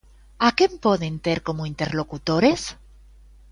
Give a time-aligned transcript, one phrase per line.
[0.47, 2.61] A quen poden ter como interlocutores?